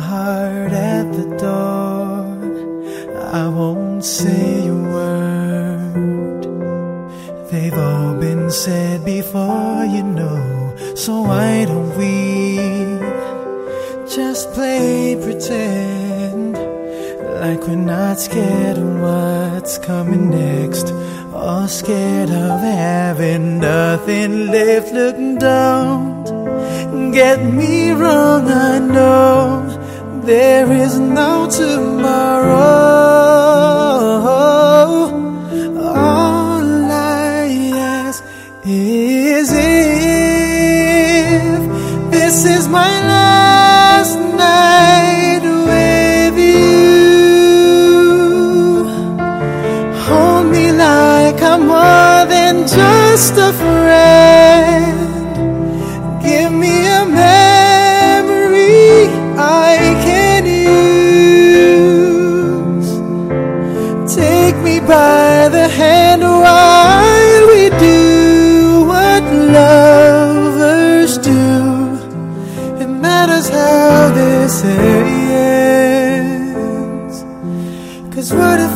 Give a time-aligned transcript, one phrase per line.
[0.00, 2.26] heart at the door.
[3.32, 5.35] I won't say a word.
[8.56, 10.74] Said before, you know.
[10.94, 12.56] So why don't we
[14.08, 16.54] just play pretend
[17.42, 20.90] like we're not scared of what's coming next?
[21.34, 24.90] Or scared of having nothing left.
[24.92, 33.45] Look, don't get me wrong, I know there is no tomorrow.
[65.48, 69.22] The hand while we do what
[69.58, 71.96] lovers do.
[72.82, 75.64] It matters how this ends.
[78.14, 78.75] Cause what if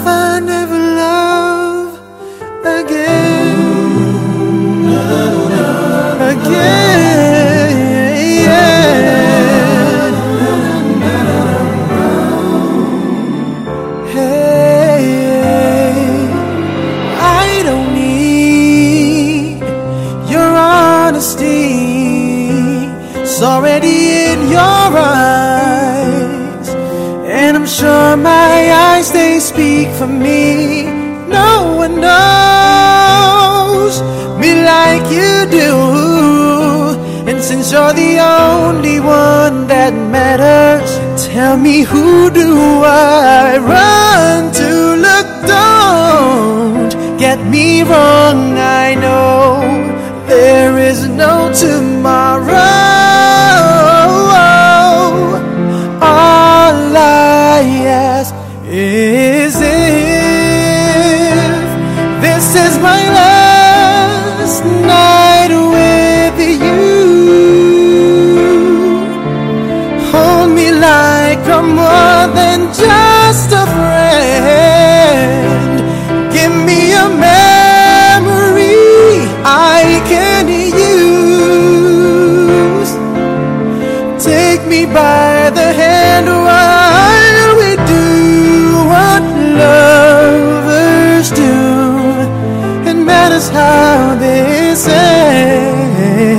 [29.60, 30.84] speak for me.
[31.38, 33.94] No one knows
[34.41, 35.72] me like you do.
[37.28, 40.91] And since you're the only one that matters,
[41.26, 42.50] tell me who do
[42.84, 44.70] I run to?
[45.06, 49.60] Look, don't get me wrong, I know
[50.26, 52.69] there is no tomorrow.
[71.62, 75.21] I'm more than just a friend.
[76.32, 78.81] Give me a memory
[79.44, 80.49] I can
[80.88, 81.31] use.
[84.25, 88.09] Take me by the hand while we do
[88.93, 89.22] what
[89.60, 91.59] lovers do.
[92.88, 96.31] It matters how this ends.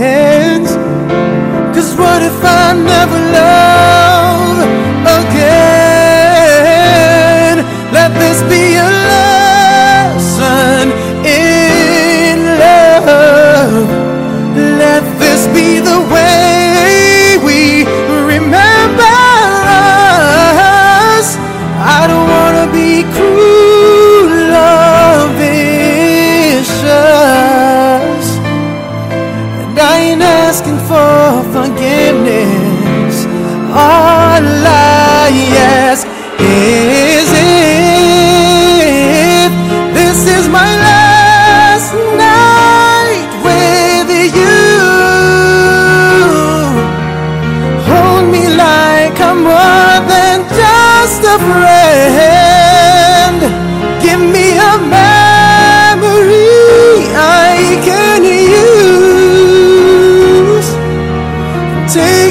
[1.75, 3.20] Cause what if I never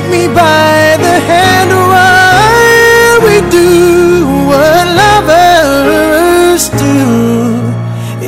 [0.00, 7.00] Take me by the hand while we do what lovers do.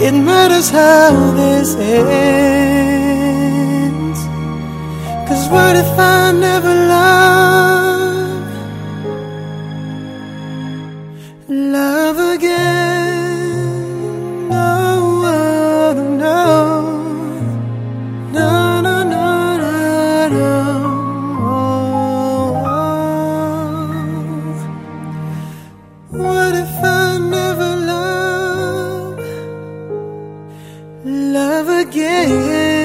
[0.06, 2.20] It matters how this ends.
[5.26, 8.46] Cause what if I never love?
[11.48, 12.51] Love again?
[32.32, 32.81] yeah